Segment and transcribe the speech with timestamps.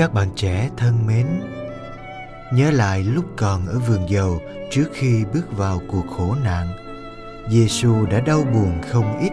[0.00, 1.26] Các bạn trẻ thân mến,
[2.52, 4.40] nhớ lại lúc còn ở vườn dầu
[4.70, 6.68] trước khi bước vào cuộc khổ nạn,
[7.50, 9.32] Giêsu đã đau buồn không ít.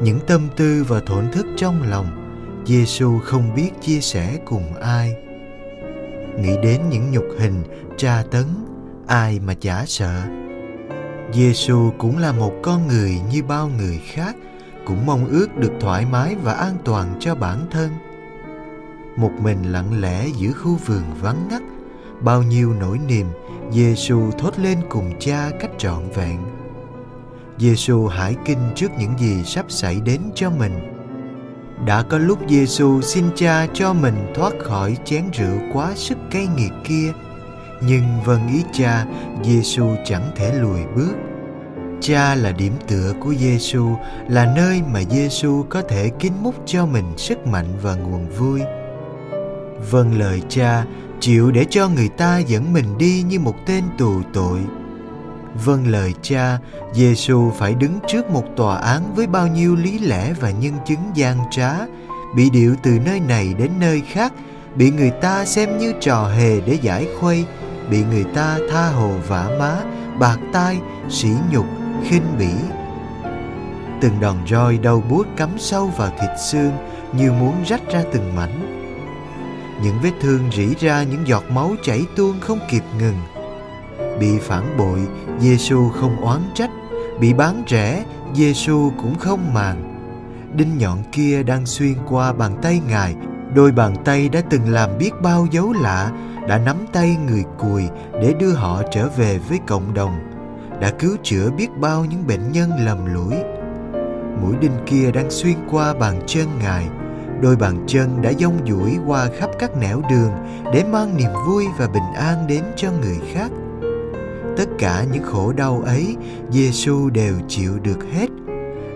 [0.00, 2.06] Những tâm tư và thổn thức trong lòng,
[2.66, 5.14] Giêsu không biết chia sẻ cùng ai.
[6.40, 7.62] Nghĩ đến những nhục hình,
[7.96, 8.44] tra tấn,
[9.06, 10.22] ai mà chả sợ.
[11.32, 14.36] Giêsu cũng là một con người như bao người khác,
[14.86, 17.90] cũng mong ước được thoải mái và an toàn cho bản thân
[19.16, 21.62] một mình lặng lẽ giữa khu vườn vắng ngắt
[22.20, 23.26] bao nhiêu nỗi niềm
[23.72, 26.38] Giêsu thốt lên cùng cha cách trọn vẹn.
[27.58, 30.72] Giêsu hải kinh trước những gì sắp xảy đến cho mình.
[31.86, 36.46] Đã có lúc Giêsu xin cha cho mình thoát khỏi chén rượu quá sức cay
[36.56, 37.12] nghiệt kia,
[37.80, 39.06] nhưng vâng ý cha,
[39.44, 41.12] Giêsu chẳng thể lùi bước.
[42.00, 43.96] Cha là điểm tựa của Giêsu,
[44.28, 48.60] là nơi mà Giêsu có thể kín múc cho mình sức mạnh và nguồn vui
[49.90, 50.84] vâng lời cha,
[51.20, 54.60] chịu để cho người ta dẫn mình đi như một tên tù tội.
[55.64, 56.58] Vâng lời cha
[56.92, 61.10] giêsu phải đứng trước một tòa án với bao nhiêu lý lẽ và nhân chứng
[61.14, 61.70] gian trá.
[62.36, 64.32] Bị điệu từ nơi này đến nơi khác,
[64.74, 67.44] bị người ta xem như trò hề để giải khuây,
[67.90, 69.76] bị người ta tha hồ vả má,
[70.18, 70.78] bạc tai,
[71.10, 71.66] sỉ nhục,
[72.04, 72.50] khinh bỉ.
[74.00, 76.72] Từng đòn roi đau buốt cắm sâu vào thịt xương,
[77.12, 78.75] như muốn rách ra từng mảnh
[79.82, 83.16] những vết thương rỉ ra, những giọt máu chảy tuôn không kịp ngừng.
[84.20, 85.00] Bị phản bội
[85.40, 86.70] Giêsu không oán trách.
[87.20, 88.04] Bị bán rẻ
[88.34, 89.92] Giêsu cũng không màng.
[90.56, 93.14] Đinh nhọn kia đang xuyên qua bàn tay ngài.
[93.54, 96.10] Đôi bàn tay đã từng làm biết bao dấu lạ,
[96.48, 97.82] đã nắm tay người cùi
[98.12, 100.18] để đưa họ trở về với cộng đồng.
[100.80, 103.34] Đã cứu chữa biết bao những bệnh nhân lầm lũi.
[104.42, 106.88] Mũi đinh kia đang xuyên qua bàn chân ngài
[107.40, 110.30] đôi bàn chân đã dông duỗi qua khắp các nẻo đường
[110.72, 113.50] để mang niềm vui và bình an đến cho người khác.
[114.56, 116.16] Tất cả những khổ đau ấy
[116.50, 118.26] giêsu đều chịu được hết.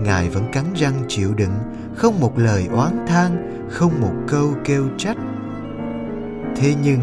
[0.00, 1.54] Ngài vẫn cắn răng chịu đựng,
[1.96, 5.16] không một lời oán than, không một câu kêu trách.
[6.56, 7.00] Thế nhưng,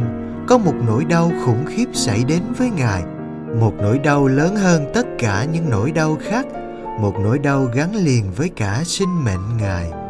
[0.48, 3.04] có một nỗi đau khủng khiếp xảy đến với ngài,
[3.60, 6.46] một nỗi đau lớn hơn tất cả những nỗi đau khác,
[7.00, 10.01] một nỗi đau gắn liền với cả sinh mệnh ngài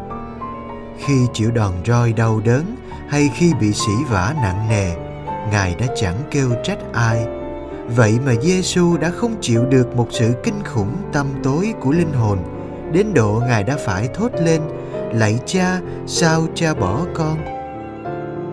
[1.06, 2.76] khi chịu đòn roi đau đớn
[3.10, 4.92] hay khi bị sỉ vả nặng nề,
[5.52, 7.26] ngài đã chẳng kêu trách ai.
[7.96, 12.14] Vậy mà giêsu đã không chịu được một sự kinh khủng tâm tối của linh
[12.14, 12.38] hồn,
[12.94, 14.62] đến độ ngài đã phải thốt lên,
[15.14, 17.38] lạy cha, sao cha bỏ con?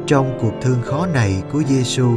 [0.06, 2.08] Trong cuộc thương khó này của giêsu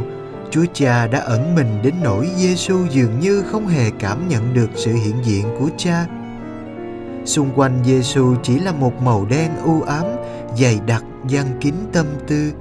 [0.50, 4.70] chúa cha đã ẩn mình đến nỗi giêsu dường như không hề cảm nhận được
[4.74, 6.06] sự hiện diện của cha
[7.24, 10.04] xung quanh Giêsu chỉ là một màu đen u ám,
[10.58, 12.52] dày đặc, gian kín tâm tư.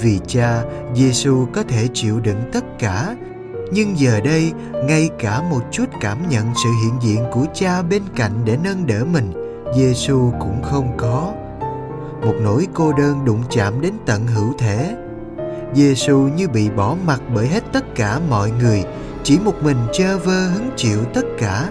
[0.00, 0.62] Vì cha
[0.94, 3.16] Giêsu có thể chịu đựng tất cả,
[3.72, 4.52] nhưng giờ đây,
[4.84, 8.86] ngay cả một chút cảm nhận sự hiện diện của cha bên cạnh để nâng
[8.86, 9.32] đỡ mình
[9.76, 11.32] Giêsu cũng không có.
[12.22, 14.96] Một nỗi cô đơn đụng chạm đến tận hữu thể.
[15.74, 18.84] Giêsu như bị bỏ mặt bởi hết tất cả mọi người,
[19.22, 21.70] chỉ một mình chơ vơ hứng chịu tất cả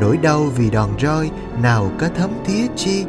[0.00, 1.30] nỗi đau vì đòn roi
[1.62, 3.04] nào có thấm thía chi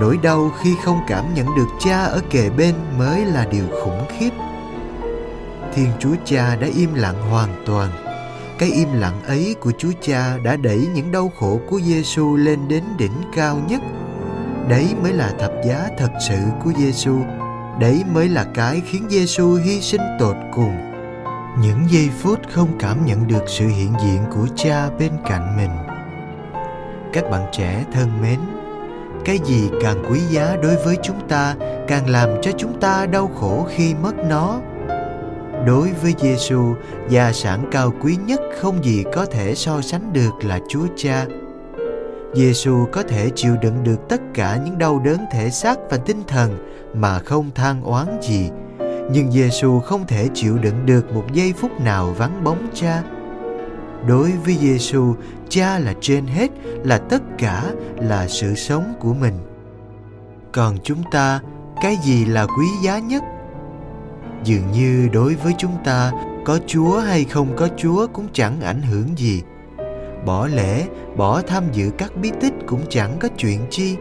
[0.00, 4.06] nỗi đau khi không cảm nhận được cha ở kề bên mới là điều khủng
[4.18, 4.30] khiếp
[5.74, 7.90] thiên chúa cha đã im lặng hoàn toàn
[8.58, 12.68] cái im lặng ấy của Chúa Cha đã đẩy những đau khổ của Giêsu lên
[12.68, 13.80] đến đỉnh cao nhất.
[14.68, 17.18] Đấy mới là thập giá thật sự của Giêsu.
[17.80, 20.76] Đấy mới là cái khiến Giêsu hy sinh tột cùng.
[21.60, 25.85] Những giây phút không cảm nhận được sự hiện diện của Cha bên cạnh mình.
[27.12, 28.38] Các bạn trẻ thân mến,
[29.24, 31.54] cái gì càng quý giá đối với chúng ta
[31.88, 34.60] càng làm cho chúng ta đau khổ khi mất nó
[35.66, 36.74] đối với Giêsu,
[37.08, 41.26] gia sản cao quý nhất không gì có thể so sánh được là Chúa Cha.
[42.34, 46.22] Giêsu có thể chịu đựng được tất cả những đau đớn thể xác và tinh
[46.26, 46.58] thần
[46.94, 48.50] mà không than oán gì,
[49.10, 53.02] nhưng Giêsu không thể chịu đựng được một giây phút nào vắng bóng Cha.
[54.08, 55.14] Đối với Giêsu,
[55.48, 56.50] Cha là trên hết,
[56.84, 57.64] là tất cả,
[57.96, 59.34] là sự sống của mình.
[60.52, 61.40] Còn chúng ta,
[61.82, 63.22] cái gì là quý giá nhất?
[64.46, 66.12] dường như đối với chúng ta
[66.44, 69.42] có chúa hay không có chúa cũng chẳng ảnh hưởng gì
[70.26, 70.86] bỏ lễ
[71.16, 73.96] bỏ tham dự các bí tích cũng chẳng có chuyện chi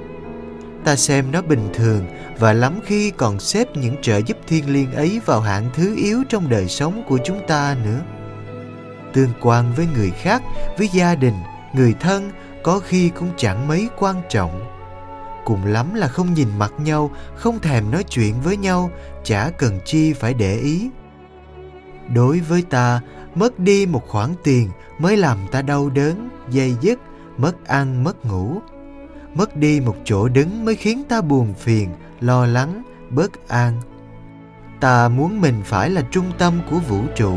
[0.84, 2.06] ta xem nó bình thường
[2.40, 6.24] và lắm khi còn xếp những trợ giúp thiên liêng ấy vào hạng thứ yếu
[6.30, 8.02] trong đời sống của chúng ta nữa
[9.16, 10.44] tương quan với người khác,
[10.78, 11.36] với gia đình,
[11.74, 12.32] người thân,
[12.64, 14.62] có khi cũng chẳng mấy quan trọng.
[15.46, 18.92] Cùng lắm là không nhìn mặt nhau, không thèm nói chuyện với nhau,
[19.24, 20.90] chả cần chi phải để ý.
[22.14, 23.02] Đối với ta,
[23.36, 24.70] mất đi một khoản tiền
[25.00, 27.00] mới làm ta đau đớn, dây dứt,
[27.38, 28.62] mất ăn, mất ngủ.
[29.36, 31.90] Mất đi một chỗ đứng mới khiến ta buồn phiền,
[32.20, 33.82] lo lắng bất an.
[34.80, 37.34] Ta muốn mình phải là trung tâm của vũ trụ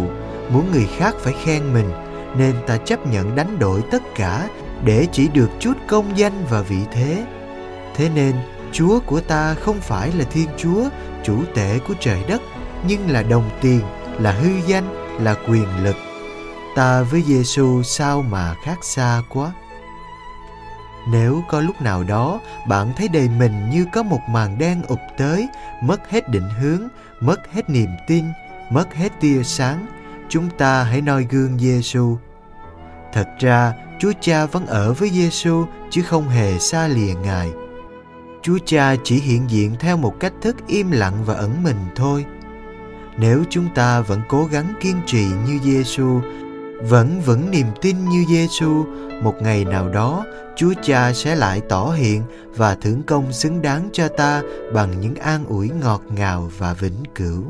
[0.51, 1.91] muốn người khác phải khen mình,
[2.37, 4.49] nên ta chấp nhận đánh đổi tất cả
[4.85, 7.25] để chỉ được chút công danh và vị thế.
[7.95, 8.35] Thế nên,
[8.73, 10.89] chúa của ta không phải là thiên chúa,
[11.25, 12.43] chủ tể của trời đất,
[12.87, 13.81] nhưng là đồng tiền,
[14.19, 15.97] là hư danh, là quyền lực.
[16.77, 19.53] Ta với giêsu sao mà khác xa quá?
[21.11, 24.99] Nếu có lúc nào đó bạn thấy đời mình như có một màn đen ụp
[25.19, 25.49] tới,
[25.83, 26.89] mất hết định hướng,
[27.21, 28.25] mất hết niềm tin,
[28.71, 29.87] mất hết tia sáng
[30.29, 32.17] chúng ta hãy noi gương giêsu
[33.13, 37.53] thật ra chúa cha vẫn ở với giêsu chứ không hề xa lìa ngài
[38.43, 42.25] Chúa Cha chỉ hiện diện theo một cách thức im lặng và ẩn mình thôi.
[43.19, 46.21] Nếu chúng ta vẫn cố gắng kiên trì như Giêsu,
[46.83, 48.85] vẫn vững niềm tin như Giêsu,
[49.23, 50.25] một ngày nào đó
[50.57, 52.23] Chúa Cha sẽ lại tỏ hiện
[52.57, 54.43] và thưởng công xứng đáng cho ta
[54.73, 57.45] bằng những an ủi ngọt ngào và vĩnh cửu.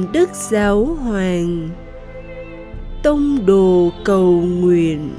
[0.00, 1.68] Cùng đức giáo hoàng
[3.02, 5.10] tông đồ cầu nguyện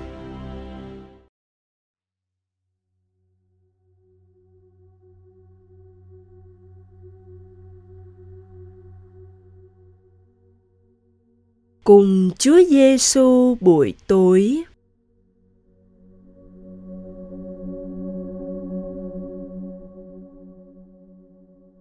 [11.84, 14.64] cùng Chúa Giêsu buổi tối.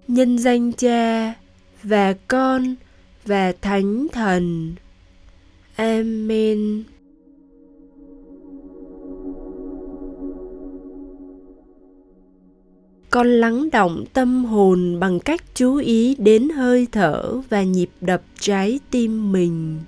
[0.09, 1.35] Nhân danh Cha
[1.83, 2.75] và Con
[3.27, 4.75] và Thánh Thần.
[5.77, 6.85] Amen.
[13.11, 18.23] con lắng động tâm hồn bằng cách chú ý đến hơi thở và nhịp đập
[18.41, 19.79] trái tim mình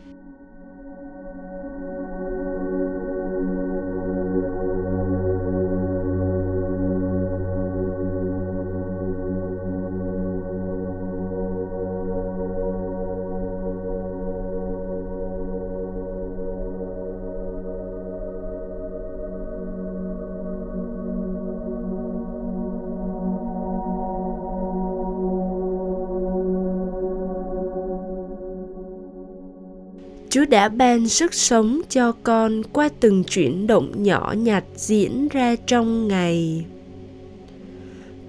[30.32, 35.56] Chúa đã ban sức sống cho con qua từng chuyển động nhỏ nhặt diễn ra
[35.66, 36.64] trong ngày.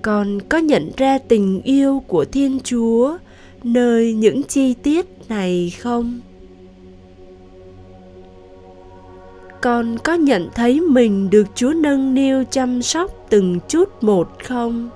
[0.01, 3.17] Con có nhận ra tình yêu của Thiên Chúa
[3.63, 6.19] nơi những chi tiết này không?
[9.61, 14.89] Con có nhận thấy mình được Chúa nâng niu chăm sóc từng chút một không?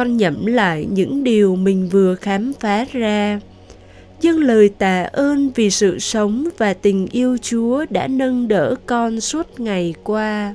[0.00, 3.40] Con nhẩm lại những điều mình vừa khám phá ra.
[4.20, 9.20] Dâng lời tạ ơn vì sự sống và tình yêu chúa đã nâng đỡ con
[9.20, 10.54] suốt ngày qua.